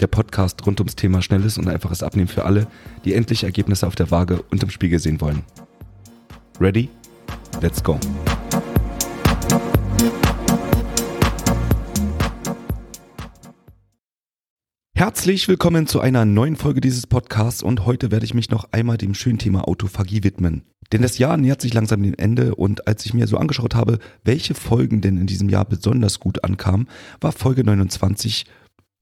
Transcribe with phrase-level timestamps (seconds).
[0.00, 2.66] Der Podcast rund ums Thema schnelles und einfaches Abnehmen für alle,
[3.06, 5.42] die endlich Ergebnisse auf der Waage und im Spiegel sehen wollen.
[6.60, 6.90] Ready?
[7.62, 7.98] Let's go!
[14.94, 18.98] Herzlich willkommen zu einer neuen Folge dieses Podcasts und heute werde ich mich noch einmal
[18.98, 20.62] dem schönen Thema Autophagie widmen.
[20.92, 23.98] Denn das Jahr nähert sich langsam dem Ende und als ich mir so angeschaut habe,
[24.24, 26.88] welche Folgen denn in diesem Jahr besonders gut ankamen,
[27.20, 28.44] war Folge 29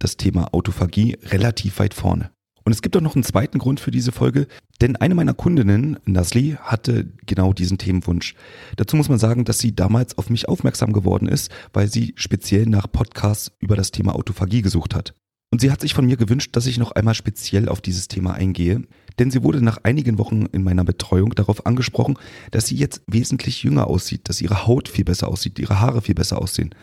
[0.05, 2.31] das Thema Autophagie relativ weit vorne.
[2.65, 4.47] Und es gibt auch noch einen zweiten Grund für diese Folge,
[4.81, 8.35] denn eine meiner Kundinnen, Nasli, hatte genau diesen Themenwunsch.
[8.77, 12.67] Dazu muss man sagen, dass sie damals auf mich aufmerksam geworden ist, weil sie speziell
[12.67, 15.15] nach Podcasts über das Thema Autophagie gesucht hat.
[15.51, 18.33] Und sie hat sich von mir gewünscht, dass ich noch einmal speziell auf dieses Thema
[18.33, 18.83] eingehe,
[19.19, 22.19] denn sie wurde nach einigen Wochen in meiner Betreuung darauf angesprochen,
[22.51, 26.15] dass sie jetzt wesentlich jünger aussieht, dass ihre Haut viel besser aussieht, ihre Haare viel
[26.15, 26.75] besser aussehen.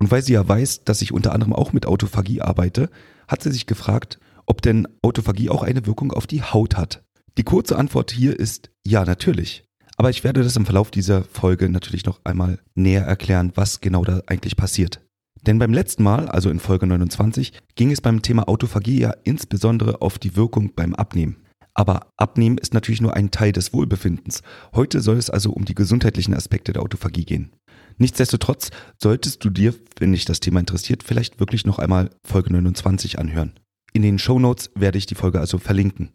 [0.00, 2.90] Und weil sie ja weiß, dass ich unter anderem auch mit Autophagie arbeite,
[3.28, 7.04] hat sie sich gefragt, ob denn Autophagie auch eine Wirkung auf die Haut hat.
[7.38, 9.64] Die kurze Antwort hier ist ja, natürlich.
[9.96, 14.02] Aber ich werde das im Verlauf dieser Folge natürlich noch einmal näher erklären, was genau
[14.02, 15.00] da eigentlich passiert.
[15.46, 20.00] Denn beim letzten Mal, also in Folge 29, ging es beim Thema Autophagie ja insbesondere
[20.00, 21.36] auf die Wirkung beim Abnehmen.
[21.74, 24.42] Aber Abnehmen ist natürlich nur ein Teil des Wohlbefindens.
[24.74, 27.52] Heute soll es also um die gesundheitlichen Aspekte der Autophagie gehen.
[27.98, 33.18] Nichtsdestotrotz solltest du dir, wenn dich das Thema interessiert, vielleicht wirklich noch einmal Folge 29
[33.18, 33.58] anhören.
[33.92, 36.12] In den Show Notes werde ich die Folge also verlinken.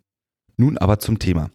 [0.57, 1.51] Nun aber zum Thema.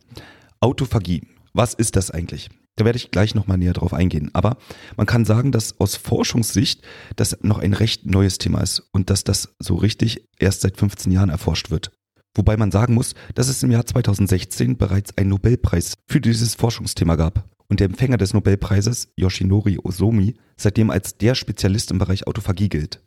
[0.61, 1.27] Autophagie.
[1.53, 2.51] Was ist das eigentlich?
[2.77, 4.31] Da werde ich gleich nochmal näher drauf eingehen.
[4.33, 4.57] Aber
[4.97, 6.83] man kann sagen, dass aus Forschungssicht
[7.17, 11.13] das noch ein recht neues Thema ist und dass das so richtig erst seit 15
[11.13, 11.93] Jahren erforscht wird.
[12.37, 17.17] Wobei man sagen muss, dass es im Jahr 2016 bereits einen Nobelpreis für dieses Forschungsthema
[17.17, 22.69] gab und der Empfänger des Nobelpreises, Yoshinori Ozomi, seitdem als der Spezialist im Bereich Autophagie
[22.69, 23.03] gilt.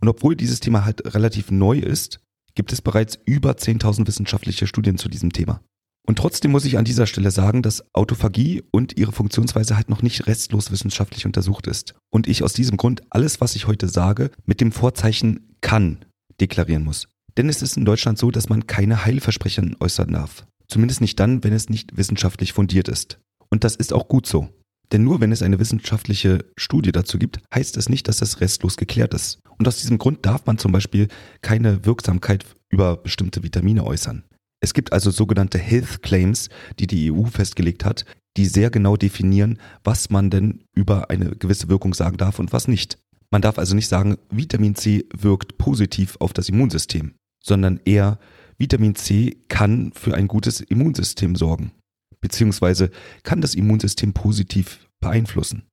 [0.00, 2.20] Und obwohl dieses Thema halt relativ neu ist,
[2.54, 5.60] gibt es bereits über 10.000 wissenschaftliche Studien zu diesem Thema.
[6.06, 10.02] Und trotzdem muss ich an dieser Stelle sagen, dass Autophagie und ihre Funktionsweise halt noch
[10.02, 11.94] nicht restlos wissenschaftlich untersucht ist.
[12.10, 16.04] Und ich aus diesem Grund alles, was ich heute sage, mit dem Vorzeichen kann
[16.40, 17.08] deklarieren muss.
[17.36, 20.46] Denn es ist in Deutschland so, dass man keine Heilversprechen äußern darf.
[20.68, 23.18] Zumindest nicht dann, wenn es nicht wissenschaftlich fundiert ist.
[23.50, 24.48] Und das ist auch gut so.
[24.92, 28.76] Denn nur wenn es eine wissenschaftliche Studie dazu gibt, heißt es nicht, dass das restlos
[28.76, 29.40] geklärt ist.
[29.58, 31.08] Und aus diesem Grund darf man zum Beispiel
[31.42, 34.24] keine Wirksamkeit über bestimmte Vitamine äußern.
[34.60, 36.48] Es gibt also sogenannte Health Claims,
[36.78, 38.04] die die EU festgelegt hat,
[38.36, 42.68] die sehr genau definieren, was man denn über eine gewisse Wirkung sagen darf und was
[42.68, 42.98] nicht.
[43.30, 47.14] Man darf also nicht sagen, Vitamin C wirkt positiv auf das Immunsystem,
[47.46, 48.18] sondern eher
[48.58, 51.72] Vitamin C kann für ein gutes Immunsystem sorgen,
[52.20, 52.90] beziehungsweise
[53.22, 55.64] kann das Immunsystem positiv beeinflussen.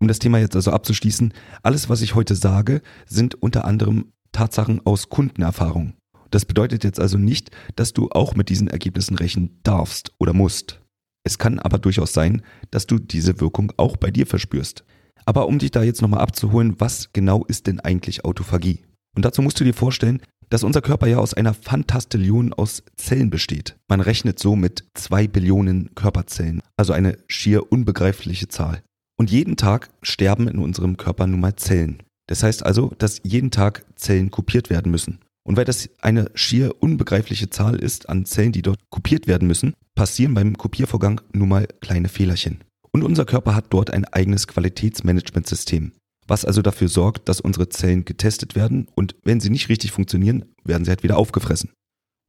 [0.00, 1.32] Um das Thema jetzt also abzuschließen,
[1.62, 5.94] alles, was ich heute sage, sind unter anderem Tatsachen aus Kundenerfahrung.
[6.30, 10.80] Das bedeutet jetzt also nicht, dass du auch mit diesen Ergebnissen rechnen darfst oder musst.
[11.24, 14.84] Es kann aber durchaus sein, dass du diese Wirkung auch bei dir verspürst.
[15.24, 18.82] Aber um dich da jetzt nochmal abzuholen, was genau ist denn eigentlich Autophagie?
[19.14, 20.20] Und dazu musst du dir vorstellen,
[20.52, 23.76] dass unser Körper ja aus einer Fantastillion aus Zellen besteht.
[23.88, 28.82] Man rechnet so mit zwei Billionen Körperzellen, also eine schier unbegreifliche Zahl.
[29.16, 32.02] Und jeden Tag sterben in unserem Körper nun mal Zellen.
[32.26, 35.20] Das heißt also, dass jeden Tag Zellen kopiert werden müssen.
[35.42, 39.72] Und weil das eine schier unbegreifliche Zahl ist an Zellen, die dort kopiert werden müssen,
[39.94, 42.62] passieren beim Kopiervorgang nun mal kleine Fehlerchen.
[42.90, 45.92] Und unser Körper hat dort ein eigenes Qualitätsmanagementsystem,
[46.32, 50.46] was also dafür sorgt, dass unsere Zellen getestet werden und wenn sie nicht richtig funktionieren,
[50.64, 51.70] werden sie halt wieder aufgefressen.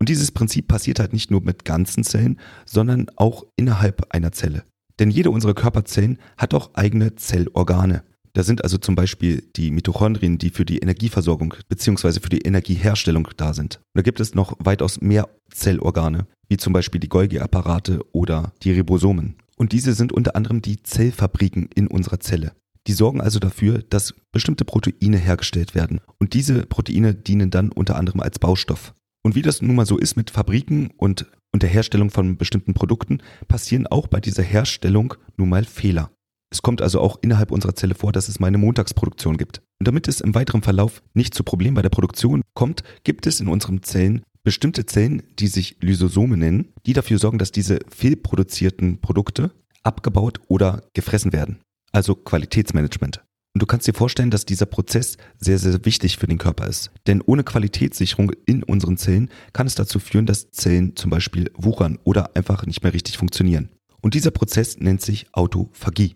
[0.02, 4.66] Und dieses Prinzip passiert halt nicht nur mit ganzen Zellen, sondern auch innerhalb einer Zelle.
[5.00, 8.04] Denn jede unserer Körperzellen hat auch eigene Zellorgane.
[8.34, 12.20] Da sind also zum Beispiel die Mitochondrien, die für die Energieversorgung bzw.
[12.20, 13.78] für die Energieherstellung da sind.
[13.78, 18.74] Und da gibt es noch weitaus mehr Zellorgane, wie zum Beispiel die Golgi-Apparate oder die
[18.74, 19.38] Ribosomen.
[19.56, 22.52] Und diese sind unter anderem die Zellfabriken in unserer Zelle.
[22.88, 26.02] Die sorgen also dafür, dass bestimmte Proteine hergestellt werden.
[26.20, 28.94] Und diese Proteine dienen dann unter anderem als Baustoff.
[29.24, 32.74] Und wie das nun mal so ist mit Fabriken und, und der Herstellung von bestimmten
[32.74, 36.12] Produkten, passieren auch bei dieser Herstellung nun mal Fehler.
[36.52, 39.62] Es kommt also auch innerhalb unserer Zelle vor, dass es mal eine Montagsproduktion gibt.
[39.80, 43.40] Und damit es im weiteren Verlauf nicht zu Problemen bei der Produktion kommt, gibt es
[43.40, 49.00] in unseren Zellen bestimmte Zellen, die sich Lysosome nennen, die dafür sorgen, dass diese fehlproduzierten
[49.00, 49.52] Produkte
[49.84, 51.60] abgebaut oder gefressen werden.
[51.94, 53.24] Also Qualitätsmanagement.
[53.56, 56.90] Und du kannst dir vorstellen, dass dieser Prozess sehr, sehr wichtig für den Körper ist.
[57.06, 62.00] Denn ohne Qualitätssicherung in unseren Zellen kann es dazu führen, dass Zellen zum Beispiel wuchern
[62.04, 63.70] oder einfach nicht mehr richtig funktionieren.
[64.02, 66.16] Und dieser Prozess nennt sich Autophagie.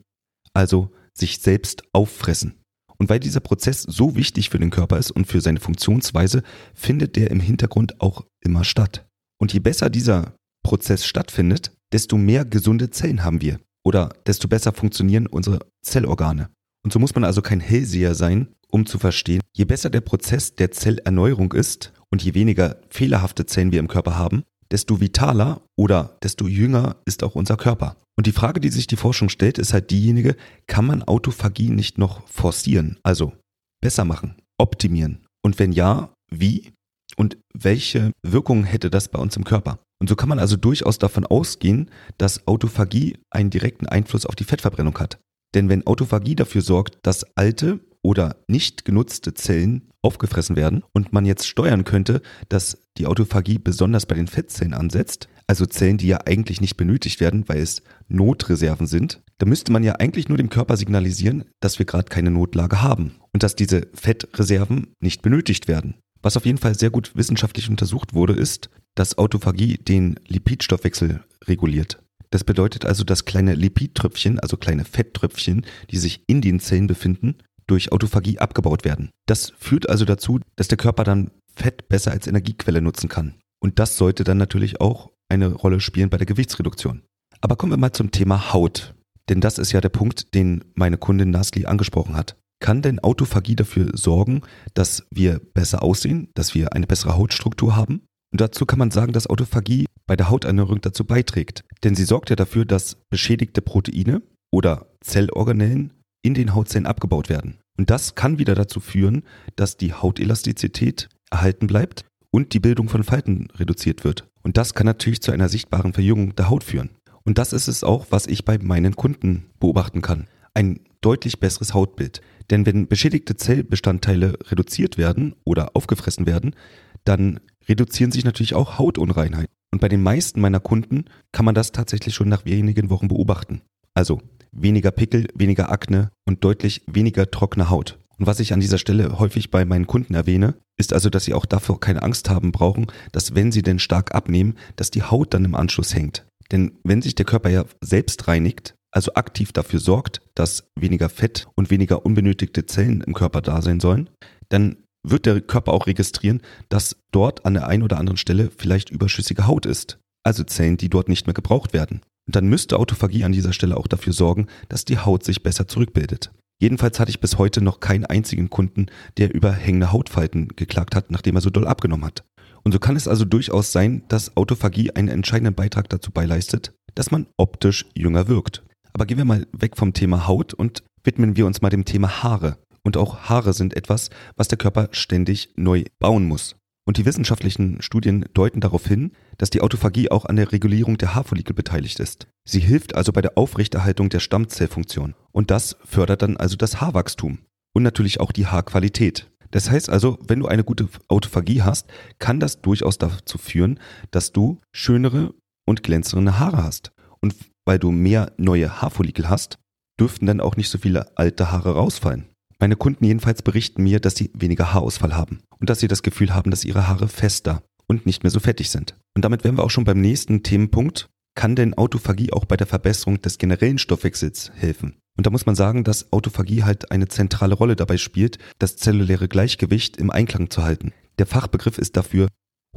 [0.54, 2.56] Also sich selbst auffressen.
[2.98, 6.42] Und weil dieser Prozess so wichtig für den Körper ist und für seine Funktionsweise,
[6.74, 9.08] findet der im Hintergrund auch immer statt.
[9.40, 10.34] Und je besser dieser
[10.64, 13.60] Prozess stattfindet, desto mehr gesunde Zellen haben wir.
[13.88, 16.50] Oder desto besser funktionieren unsere Zellorgane.
[16.84, 20.56] Und so muss man also kein Hellseher sein, um zu verstehen, je besser der Prozess
[20.56, 26.18] der Zellerneuerung ist und je weniger fehlerhafte Zellen wir im Körper haben, desto vitaler oder
[26.22, 27.96] desto jünger ist auch unser Körper.
[28.18, 30.36] Und die Frage, die sich die Forschung stellt, ist halt diejenige,
[30.68, 33.32] kann man Autophagie nicht noch forcieren, also
[33.80, 35.26] besser machen, optimieren?
[35.46, 36.74] Und wenn ja, wie?
[37.16, 39.80] Und welche Wirkungen hätte das bei uns im Körper?
[40.00, 44.44] Und so kann man also durchaus davon ausgehen, dass Autophagie einen direkten Einfluss auf die
[44.44, 45.20] Fettverbrennung hat.
[45.56, 51.26] Denn wenn Autophagie dafür sorgt, dass alte oder nicht genutzte Zellen aufgefressen werden und man
[51.26, 56.20] jetzt steuern könnte, dass die Autophagie besonders bei den Fettzellen ansetzt, also Zellen, die ja
[56.26, 60.50] eigentlich nicht benötigt werden, weil es Notreserven sind, dann müsste man ja eigentlich nur dem
[60.50, 65.96] Körper signalisieren, dass wir gerade keine Notlage haben und dass diese Fettreserven nicht benötigt werden.
[66.22, 72.00] Was auf jeden Fall sehr gut wissenschaftlich untersucht wurde, ist, dass Autophagie den Lipidstoffwechsel reguliert.
[72.30, 77.36] Das bedeutet also, dass kleine Lipidtröpfchen, also kleine Fetttröpfchen, die sich in den Zellen befinden,
[77.68, 79.10] durch Autophagie abgebaut werden.
[79.28, 83.36] Das führt also dazu, dass der Körper dann Fett besser als Energiequelle nutzen kann.
[83.60, 87.04] Und das sollte dann natürlich auch eine Rolle spielen bei der Gewichtsreduktion.
[87.42, 88.94] Aber kommen wir mal zum Thema Haut.
[89.30, 92.36] Denn das ist ja der Punkt, den meine Kundin Nasli angesprochen hat.
[92.60, 94.42] Kann denn Autophagie dafür sorgen,
[94.74, 98.02] dass wir besser aussehen, dass wir eine bessere Hautstruktur haben?
[98.38, 101.64] Und dazu kann man sagen, dass Autophagie bei der Hauterneuerung dazu beiträgt.
[101.84, 105.92] Denn sie sorgt ja dafür, dass beschädigte Proteine oder Zellorganellen
[106.22, 107.58] in den Hautzellen abgebaut werden.
[107.80, 109.24] Und das kann wieder dazu führen,
[109.56, 114.28] dass die Hautelastizität erhalten bleibt und die Bildung von Falten reduziert wird.
[114.44, 116.92] Und das kann natürlich zu einer sichtbaren Verjüngung der Haut führen.
[117.24, 120.28] Und das ist es auch, was ich bei meinen Kunden beobachten kann.
[120.54, 122.22] Ein deutlich besseres Hautbild.
[122.52, 126.56] Denn wenn beschädigte Zellbestandteile reduziert werden oder aufgefressen werden,
[127.04, 129.54] dann reduzieren sich natürlich auch Hautunreinheiten.
[129.72, 133.62] Und bei den meisten meiner Kunden kann man das tatsächlich schon nach wenigen Wochen beobachten.
[133.94, 134.22] Also
[134.52, 138.00] weniger Pickel, weniger Akne und deutlich weniger trockene Haut.
[138.18, 141.34] Und was ich an dieser Stelle häufig bei meinen Kunden erwähne, ist also, dass sie
[141.34, 145.34] auch dafür keine Angst haben brauchen, dass wenn sie denn stark abnehmen, dass die Haut
[145.34, 146.26] dann im Anschluss hängt.
[146.52, 151.48] Denn wenn sich der Körper ja selbst reinigt, also aktiv dafür sorgt, dass weniger Fett
[151.56, 154.10] und weniger unbenötigte Zellen im Körper da sein sollen,
[154.50, 154.78] dann
[155.10, 159.48] wird der Körper auch registrieren, dass dort an der einen oder anderen Stelle vielleicht überschüssige
[159.48, 160.00] Haut ist.
[160.24, 162.02] Also Zellen, die dort nicht mehr gebraucht werden.
[162.26, 165.68] Und dann müsste Autophagie an dieser Stelle auch dafür sorgen, dass die Haut sich besser
[165.68, 166.32] zurückbildet.
[166.60, 168.88] Jedenfalls hatte ich bis heute noch keinen einzigen Kunden,
[169.18, 172.24] der über hängende Hautfalten geklagt hat, nachdem er so doll abgenommen hat.
[172.64, 177.12] Und so kann es also durchaus sein, dass Autophagie einen entscheidenden Beitrag dazu beileistet, dass
[177.12, 178.64] man optisch jünger wirkt.
[178.92, 182.24] Aber gehen wir mal weg vom Thema Haut und widmen wir uns mal dem Thema
[182.24, 182.58] Haare.
[182.88, 186.56] Und auch Haare sind etwas, was der Körper ständig neu bauen muss.
[186.88, 191.14] Und die wissenschaftlichen Studien deuten darauf hin, dass die Autophagie auch an der Regulierung der
[191.14, 192.30] Haarfollikel beteiligt ist.
[192.46, 195.16] Sie hilft also bei der Aufrechterhaltung der Stammzellfunktion.
[195.34, 197.40] Und das fördert dann also das Haarwachstum
[197.74, 199.30] und natürlich auch die Haarqualität.
[199.52, 201.88] Das heißt also, wenn du eine gute Autophagie hast,
[202.20, 203.82] kann das durchaus dazu führen,
[204.12, 205.34] dass du schönere
[205.66, 206.94] und glänzende Haare hast.
[207.20, 207.36] Und
[207.66, 209.58] weil du mehr neue Haarfollikel hast,
[210.00, 212.30] dürften dann auch nicht so viele alte Haare rausfallen.
[212.60, 216.34] Meine Kunden jedenfalls berichten mir, dass sie weniger Haarausfall haben und dass sie das Gefühl
[216.34, 218.96] haben, dass ihre Haare fester und nicht mehr so fettig sind.
[219.16, 221.08] Und damit wären wir auch schon beim nächsten Themenpunkt.
[221.36, 224.96] Kann denn Autophagie auch bei der Verbesserung des generellen Stoffwechsels helfen?
[225.18, 229.28] Und da muss man sagen, dass Autophagie halt eine zentrale Rolle dabei spielt, das zelluläre
[229.28, 230.94] Gleichgewicht im Einklang zu halten.
[231.20, 232.28] Der Fachbegriff ist dafür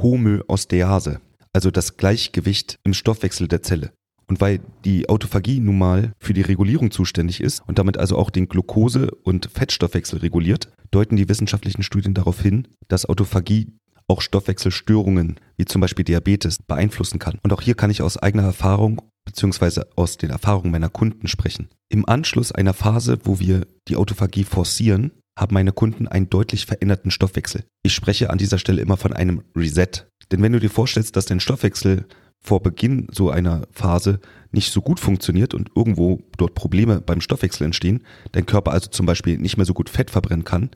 [0.00, 1.20] Homöostease,
[1.52, 3.92] also das Gleichgewicht im Stoffwechsel der Zelle.
[4.30, 8.30] Und weil die Autophagie nun mal für die Regulierung zuständig ist und damit also auch
[8.30, 13.72] den Glucose- und Fettstoffwechsel reguliert, deuten die wissenschaftlichen Studien darauf hin, dass Autophagie
[14.06, 17.40] auch Stoffwechselstörungen wie zum Beispiel Diabetes beeinflussen kann.
[17.42, 19.82] Und auch hier kann ich aus eigener Erfahrung bzw.
[19.96, 21.68] aus den Erfahrungen meiner Kunden sprechen.
[21.88, 27.10] Im Anschluss einer Phase, wo wir die Autophagie forcieren, haben meine Kunden einen deutlich veränderten
[27.10, 27.64] Stoffwechsel.
[27.82, 30.06] Ich spreche an dieser Stelle immer von einem Reset.
[30.30, 32.06] Denn wenn du dir vorstellst, dass dein Stoffwechsel
[32.40, 34.20] vor Beginn so einer Phase
[34.52, 39.06] nicht so gut funktioniert und irgendwo dort Probleme beim Stoffwechsel entstehen, dein Körper also zum
[39.06, 40.70] Beispiel nicht mehr so gut Fett verbrennen kann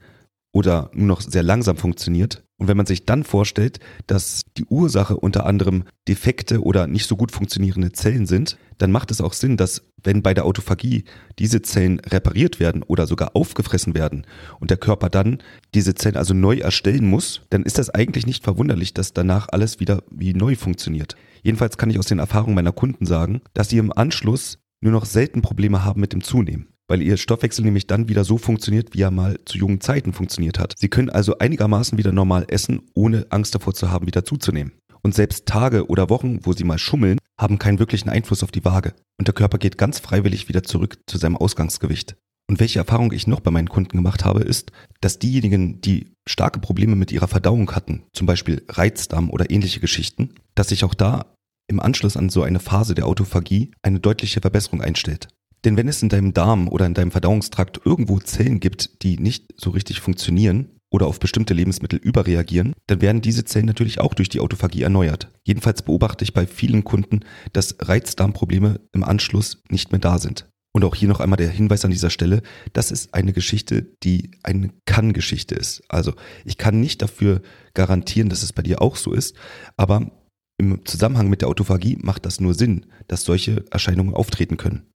[0.55, 2.41] oder nur noch sehr langsam funktioniert.
[2.57, 7.17] Und wenn man sich dann vorstellt, dass die Ursache unter anderem defekte oder nicht so
[7.17, 11.03] gut funktionierende Zellen sind, dann macht es auch Sinn, dass wenn bei der Autophagie
[11.39, 14.25] diese Zellen repariert werden oder sogar aufgefressen werden
[14.61, 15.39] und der Körper dann
[15.73, 19.81] diese Zellen also neu erstellen muss, dann ist das eigentlich nicht verwunderlich, dass danach alles
[19.81, 21.17] wieder wie neu funktioniert.
[21.43, 25.03] Jedenfalls kann ich aus den Erfahrungen meiner Kunden sagen, dass sie im Anschluss nur noch
[25.03, 29.01] selten Probleme haben mit dem Zunehmen weil ihr Stoffwechsel nämlich dann wieder so funktioniert, wie
[29.01, 30.75] er mal zu jungen Zeiten funktioniert hat.
[30.77, 34.73] Sie können also einigermaßen wieder normal essen, ohne Angst davor zu haben, wieder zuzunehmen.
[35.01, 38.65] Und selbst Tage oder Wochen, wo sie mal schummeln, haben keinen wirklichen Einfluss auf die
[38.65, 38.93] Waage.
[39.19, 42.15] Und der Körper geht ganz freiwillig wieder zurück zu seinem Ausgangsgewicht.
[42.47, 46.59] Und welche Erfahrung ich noch bei meinen Kunden gemacht habe, ist, dass diejenigen, die starke
[46.59, 51.33] Probleme mit ihrer Verdauung hatten, zum Beispiel Reizdarm oder ähnliche Geschichten, dass sich auch da
[51.67, 55.27] im Anschluss an so eine Phase der Autophagie eine deutliche Verbesserung einstellt.
[55.65, 59.53] Denn wenn es in deinem Darm oder in deinem Verdauungstrakt irgendwo Zellen gibt, die nicht
[59.57, 64.29] so richtig funktionieren oder auf bestimmte Lebensmittel überreagieren, dann werden diese Zellen natürlich auch durch
[64.29, 65.31] die Autophagie erneuert.
[65.43, 70.47] Jedenfalls beobachte ich bei vielen Kunden, dass Reizdarmprobleme im Anschluss nicht mehr da sind.
[70.71, 72.41] Und auch hier noch einmal der Hinweis an dieser Stelle,
[72.73, 75.83] das ist eine Geschichte, die eine Kann-Geschichte ist.
[75.89, 77.41] Also ich kann nicht dafür
[77.73, 79.35] garantieren, dass es bei dir auch so ist,
[79.77, 80.11] aber
[80.57, 84.85] im Zusammenhang mit der Autophagie macht das nur Sinn, dass solche Erscheinungen auftreten können.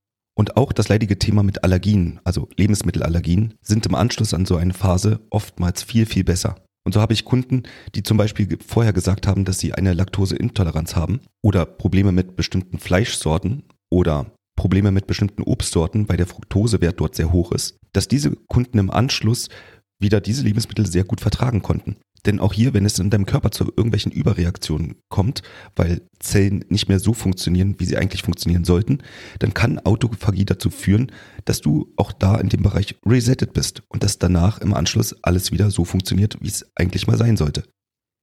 [0.41, 4.73] Und auch das leidige Thema mit Allergien, also Lebensmittelallergien, sind im Anschluss an so eine
[4.73, 6.57] Phase oftmals viel, viel besser.
[6.83, 10.97] Und so habe ich Kunden, die zum Beispiel vorher gesagt haben, dass sie eine Laktoseintoleranz
[10.97, 17.17] haben oder Probleme mit bestimmten Fleischsorten oder Probleme mit bestimmten Obstsorten, weil der Fructosewert dort
[17.17, 19.51] sehr hoch ist, dass diese Kunden im Anschluss
[19.99, 21.97] wieder diese Lebensmittel sehr gut vertragen konnten.
[22.27, 25.43] Denn auch hier, wenn es in deinem Körper zu irgendwelchen Überreaktionen kommt,
[25.77, 28.99] weil Zellen nicht mehr so funktionieren, wie sie eigentlich funktionieren sollten,
[29.39, 31.13] dann kann Autophagie dazu führen,
[31.45, 35.53] dass du auch da in dem Bereich resettet bist und dass danach im Anschluss alles
[35.53, 37.65] wieder so funktioniert, wie es eigentlich mal sein sollte.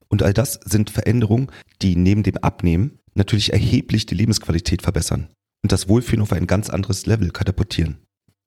[0.10, 1.51] Und all das sind Veränderungen,
[1.82, 5.27] die neben dem Abnehmen natürlich erheblich die Lebensqualität verbessern
[5.63, 7.98] und das Wohlfühlen auf ein ganz anderes Level katapultieren.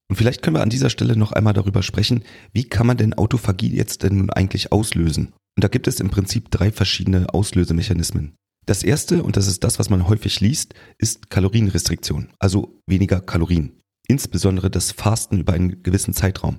[0.09, 3.15] Und vielleicht können wir an dieser Stelle noch einmal darüber sprechen, wie kann man denn
[3.15, 5.33] Autophagie jetzt denn nun eigentlich auslösen?
[5.57, 8.35] Und da gibt es im Prinzip drei verschiedene Auslösemechanismen.
[8.67, 13.73] Das erste, und das ist das, was man häufig liest, ist Kalorienrestriktion, also weniger Kalorien.
[14.07, 16.59] Insbesondere das Fasten über einen gewissen Zeitraum.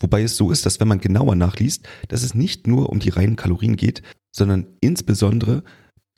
[0.00, 3.10] Wobei es so ist, dass wenn man genauer nachliest, dass es nicht nur um die
[3.10, 4.02] reinen Kalorien geht,
[4.34, 5.62] sondern insbesondere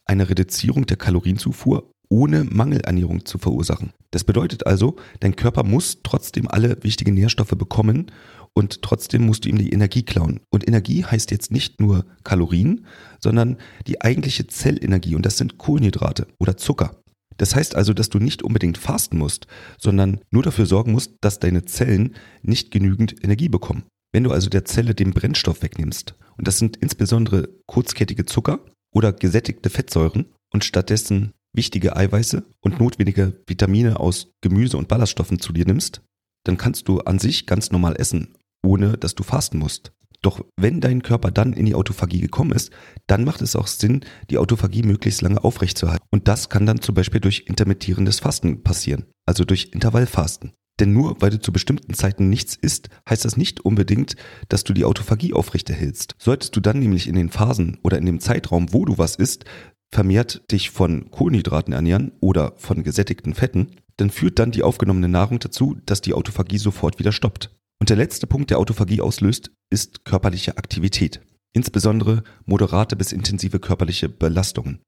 [0.04, 3.92] eine Reduzierung der Kalorienzufuhr ohne Mangelernährung zu verursachen.
[4.10, 8.10] Das bedeutet also, dein Körper muss trotzdem alle wichtigen Nährstoffe bekommen
[8.54, 10.40] und trotzdem musst du ihm die Energie klauen.
[10.50, 12.86] Und Energie heißt jetzt nicht nur Kalorien,
[13.20, 13.56] sondern
[13.86, 17.02] die eigentliche Zellenergie und das sind Kohlenhydrate oder Zucker.
[17.38, 19.46] Das heißt also, dass du nicht unbedingt fasten musst,
[19.78, 23.84] sondern nur dafür sorgen musst, dass deine Zellen nicht genügend Energie bekommen.
[24.12, 28.60] Wenn du also der Zelle den Brennstoff wegnimmst, und das sind insbesondere kurzkettige Zucker
[28.92, 35.52] oder gesättigte Fettsäuren, und stattdessen wichtige Eiweiße und notwendige Vitamine aus Gemüse und Ballaststoffen zu
[35.52, 36.02] dir nimmst,
[36.44, 39.92] dann kannst du an sich ganz normal essen, ohne dass du fasten musst.
[40.22, 42.70] Doch wenn dein Körper dann in die Autophagie gekommen ist,
[43.08, 46.06] dann macht es auch Sinn, die Autophagie möglichst lange aufrechtzuerhalten.
[46.10, 50.52] Und das kann dann zum Beispiel durch intermittierendes Fasten passieren, also durch Intervallfasten.
[50.80, 54.16] Denn nur weil du zu bestimmten Zeiten nichts isst, heißt das nicht unbedingt,
[54.48, 56.14] dass du die Autophagie aufrechterhältst.
[56.18, 59.44] Solltest du dann nämlich in den Phasen oder in dem Zeitraum, wo du was isst,
[59.90, 65.38] vermehrt dich von Kohlenhydraten ernähren oder von gesättigten Fetten, dann führt dann die aufgenommene Nahrung
[65.38, 67.50] dazu, dass die Autophagie sofort wieder stoppt.
[67.82, 71.20] Und der letzte Punkt, der Autophagie auslöst, ist körperliche Aktivität.
[71.52, 74.78] Insbesondere moderate bis intensive körperliche Belastungen.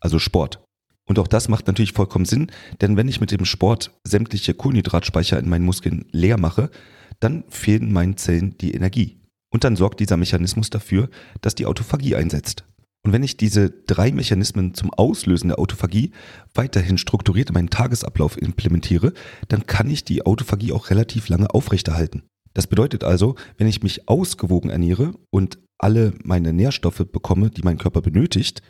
[0.00, 0.64] Also Sport.
[1.06, 5.38] Und auch das macht natürlich vollkommen Sinn, denn wenn ich mit dem Sport sämtliche Kohlenhydratspeicher
[5.38, 6.70] in meinen Muskeln leer mache,
[7.18, 9.20] dann fehlen meinen Zellen die Energie.
[9.50, 11.10] Und dann sorgt dieser Mechanismus dafür,
[11.42, 12.64] dass die Autophagie einsetzt.
[13.02, 16.12] Und wenn ich diese drei Mechanismen zum Auslösen der Autophagie
[16.54, 19.14] weiterhin strukturiert in meinen Tagesablauf implementiere,
[19.48, 22.24] dann kann ich die Autophagie auch relativ lange aufrechterhalten.
[22.52, 27.78] Das bedeutet also, wenn ich mich ausgewogen ernähre und alle meine Nährstoffe bekomme, die mein
[27.78, 28.60] Körper benötigt,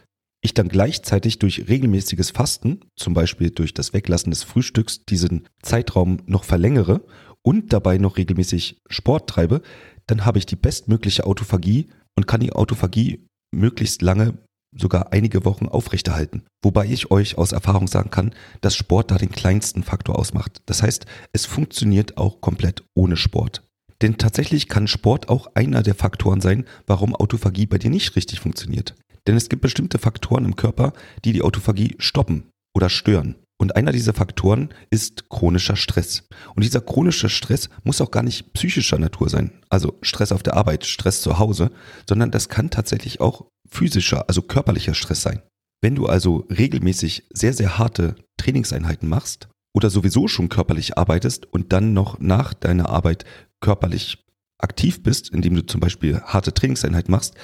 [0.42, 6.18] ich dann gleichzeitig durch regelmäßiges Fasten, zum Beispiel durch das Weglassen des Frühstücks, diesen Zeitraum
[6.26, 7.04] noch verlängere
[7.42, 9.60] und dabei noch regelmäßig Sport treibe,
[10.06, 14.34] dann habe ich die bestmögliche Autophagie und kann die Autophagie möglichst lange,
[14.76, 16.44] sogar einige Wochen aufrechterhalten.
[16.62, 20.62] Wobei ich euch aus Erfahrung sagen kann, dass Sport da den kleinsten Faktor ausmacht.
[20.66, 23.62] Das heißt, es funktioniert auch komplett ohne Sport.
[24.02, 28.40] Denn tatsächlich kann Sport auch einer der Faktoren sein, warum Autophagie bei dir nicht richtig
[28.40, 28.94] funktioniert.
[29.26, 30.92] Denn es gibt bestimmte Faktoren im Körper,
[31.24, 33.34] die die Autophagie stoppen oder stören.
[33.60, 36.26] Und einer dieser Faktoren ist chronischer Stress.
[36.54, 40.54] Und dieser chronische Stress muss auch gar nicht psychischer Natur sein, also Stress auf der
[40.54, 41.70] Arbeit, Stress zu Hause,
[42.08, 45.42] sondern das kann tatsächlich auch physischer, also körperlicher Stress sein.
[45.82, 51.74] Wenn du also regelmäßig sehr, sehr harte Trainingseinheiten machst oder sowieso schon körperlich arbeitest und
[51.74, 53.26] dann noch nach deiner Arbeit
[53.60, 54.24] körperlich
[54.62, 57.34] aktiv bist, indem du zum Beispiel harte Trainingseinheiten machst,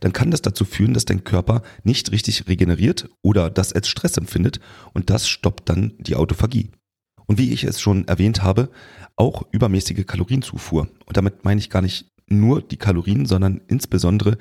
[0.00, 4.16] dann kann das dazu führen, dass dein Körper nicht richtig regeneriert oder das als Stress
[4.16, 4.60] empfindet
[4.92, 6.70] und das stoppt dann die Autophagie.
[7.26, 8.70] Und wie ich es schon erwähnt habe,
[9.16, 10.88] auch übermäßige Kalorienzufuhr.
[11.06, 14.38] Und damit meine ich gar nicht nur die Kalorien, sondern insbesondere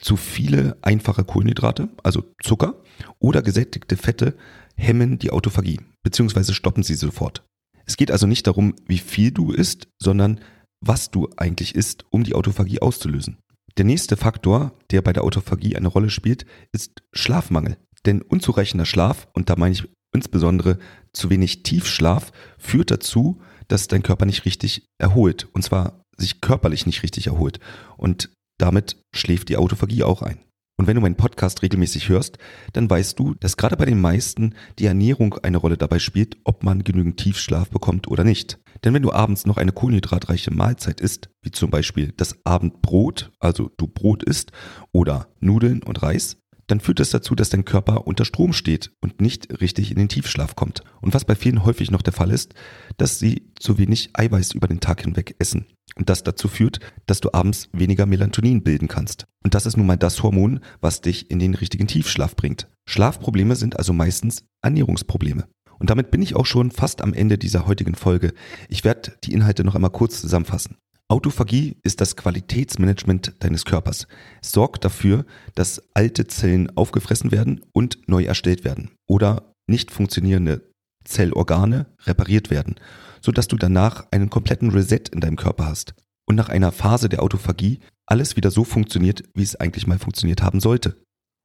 [0.00, 2.82] zu viele einfache Kohlenhydrate, also Zucker
[3.18, 4.34] oder gesättigte Fette
[4.76, 6.52] hemmen die Autophagie bzw.
[6.52, 7.44] stoppen sie sofort.
[7.84, 10.40] Es geht also nicht darum, wie viel du isst, sondern
[10.80, 13.38] was du eigentlich isst, um die Autophagie auszulösen.
[13.76, 17.76] Der nächste Faktor, der bei der Autophagie eine Rolle spielt, ist Schlafmangel.
[18.06, 20.78] Denn unzureichender Schlaf, und da meine ich insbesondere
[21.12, 25.48] zu wenig Tiefschlaf, führt dazu, dass dein Körper nicht richtig erholt.
[25.52, 27.60] Und zwar sich körperlich nicht richtig erholt.
[27.96, 30.40] Und damit schläft die Autophagie auch ein.
[30.78, 32.38] Und wenn du meinen Podcast regelmäßig hörst,
[32.72, 36.62] dann weißt du, dass gerade bei den meisten die Ernährung eine Rolle dabei spielt, ob
[36.62, 38.60] man genügend Tiefschlaf bekommt oder nicht.
[38.84, 43.70] Denn wenn du abends noch eine kohlenhydratreiche Mahlzeit isst, wie zum Beispiel das Abendbrot, also
[43.76, 44.52] du Brot isst,
[44.92, 46.36] oder Nudeln und Reis,
[46.68, 50.08] dann führt das dazu, dass dein Körper unter Strom steht und nicht richtig in den
[50.08, 50.82] Tiefschlaf kommt.
[51.00, 52.54] Und was bei vielen häufig noch der Fall ist,
[52.96, 55.66] dass sie zu wenig Eiweiß über den Tag hinweg essen.
[55.96, 59.26] Und das dazu führt, dass du abends weniger Melatonin bilden kannst.
[59.42, 62.68] Und das ist nun mal das Hormon, was dich in den richtigen Tiefschlaf bringt.
[62.86, 65.48] Schlafprobleme sind also meistens Ernährungsprobleme.
[65.78, 68.32] Und damit bin ich auch schon fast am Ende dieser heutigen Folge.
[68.68, 70.76] Ich werde die Inhalte noch einmal kurz zusammenfassen.
[71.10, 74.06] Autophagie ist das Qualitätsmanagement deines Körpers.
[74.42, 75.24] Es sorgt dafür,
[75.54, 80.70] dass alte Zellen aufgefressen werden und neu erstellt werden oder nicht funktionierende
[81.04, 82.74] Zellorgane repariert werden,
[83.22, 85.94] sodass du danach einen kompletten Reset in deinem Körper hast
[86.26, 90.42] und nach einer Phase der Autophagie alles wieder so funktioniert, wie es eigentlich mal funktioniert
[90.42, 91.00] haben sollte.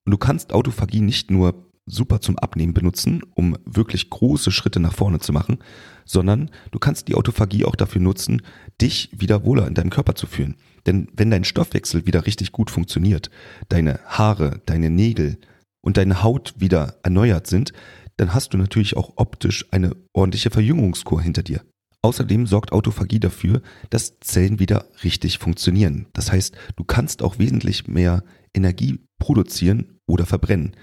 [0.05, 4.93] Und du kannst Autophagie nicht nur super zum Abnehmen benutzen, um wirklich große Schritte nach
[4.93, 5.59] vorne zu machen,
[6.05, 8.41] sondern du kannst die Autophagie auch dafür nutzen,
[8.81, 10.55] dich wieder wohler in deinem Körper zu fühlen.
[10.85, 13.29] Denn wenn dein Stoffwechsel wieder richtig gut funktioniert,
[13.69, 15.37] deine Haare, deine Nägel
[15.81, 17.73] und deine Haut wieder erneuert sind,
[18.17, 21.61] dann hast du natürlich auch optisch eine ordentliche Verjüngungskur hinter dir.
[22.01, 26.07] Außerdem sorgt Autophagie dafür, dass Zellen wieder richtig funktionieren.
[26.13, 30.75] Das heißt, du kannst auch wesentlich mehr Energie produzieren oder verbrennen.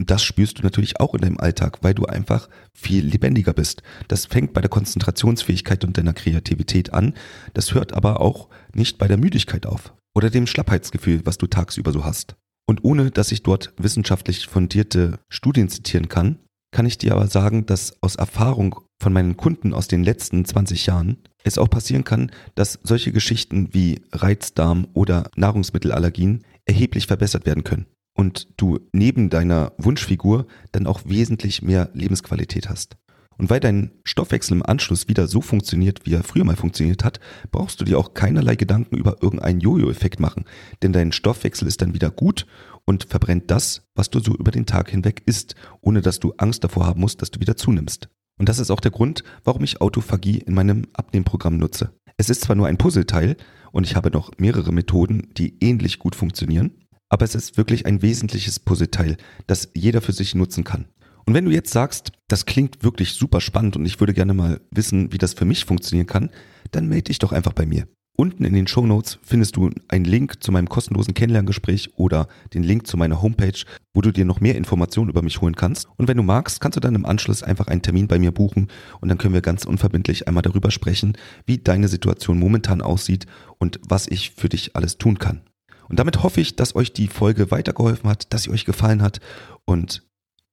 [0.00, 3.82] Das spürst du natürlich auch in deinem Alltag, weil du einfach viel lebendiger bist.
[4.06, 7.14] Das fängt bei der Konzentrationsfähigkeit und deiner Kreativität an.
[7.52, 11.90] Das hört aber auch nicht bei der Müdigkeit auf oder dem Schlappheitsgefühl, was du tagsüber
[11.90, 12.36] so hast.
[12.68, 16.38] Und ohne dass ich dort wissenschaftlich fundierte Studien zitieren kann,
[16.70, 20.86] kann ich dir aber sagen, dass aus Erfahrung von meinen Kunden aus den letzten 20
[20.86, 27.64] Jahren es auch passieren kann, dass solche Geschichten wie Reizdarm oder Nahrungsmittelallergien erheblich verbessert werden
[27.64, 27.86] können
[28.18, 32.96] und du neben deiner Wunschfigur dann auch wesentlich mehr Lebensqualität hast.
[33.36, 37.20] Und weil dein Stoffwechsel im Anschluss wieder so funktioniert, wie er früher mal funktioniert hat,
[37.52, 40.46] brauchst du dir auch keinerlei Gedanken über irgendeinen Jojo-Effekt machen,
[40.82, 42.46] denn dein Stoffwechsel ist dann wieder gut
[42.84, 46.64] und verbrennt das, was du so über den Tag hinweg isst, ohne dass du Angst
[46.64, 48.08] davor haben musst, dass du wieder zunimmst.
[48.36, 51.92] Und das ist auch der Grund, warum ich Autophagie in meinem Abnehmprogramm nutze.
[52.16, 53.36] Es ist zwar nur ein Puzzleteil
[53.70, 56.72] und ich habe noch mehrere Methoden, die ähnlich gut funktionieren,
[57.08, 59.16] aber es ist wirklich ein wesentliches Puzzleteil,
[59.46, 60.86] das jeder für sich nutzen kann.
[61.26, 64.60] Und wenn du jetzt sagst, das klingt wirklich super spannend und ich würde gerne mal
[64.70, 66.30] wissen, wie das für mich funktionieren kann,
[66.70, 67.86] dann melde dich doch einfach bei mir.
[68.20, 72.64] Unten in den Show Notes findest du einen Link zu meinem kostenlosen Kennenlerngespräch oder den
[72.64, 73.60] Link zu meiner Homepage,
[73.94, 75.86] wo du dir noch mehr Informationen über mich holen kannst.
[75.98, 78.68] Und wenn du magst, kannst du dann im Anschluss einfach einen Termin bei mir buchen
[79.00, 81.16] und dann können wir ganz unverbindlich einmal darüber sprechen,
[81.46, 83.26] wie deine Situation momentan aussieht
[83.58, 85.42] und was ich für dich alles tun kann.
[85.88, 89.20] Und damit hoffe ich, dass euch die Folge weitergeholfen hat, dass sie euch gefallen hat
[89.64, 90.06] und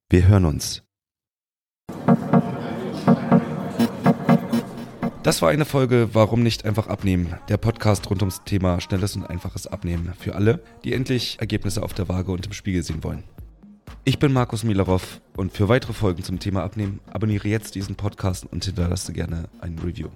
[0.10, 0.84] wir hören uns.
[5.24, 7.34] Das war eine Folge Warum nicht einfach abnehmen?
[7.50, 11.94] Der Podcast rund ums Thema schnelles und einfaches Abnehmen für alle, die endlich Ergebnisse auf
[11.94, 13.24] der Waage und im Spiegel sehen wollen.
[14.04, 18.46] Ich bin Markus Milarov und für weitere Folgen zum Thema Abnehmen abonniere jetzt diesen Podcast
[18.46, 20.10] und hinterlasse gerne ein Review.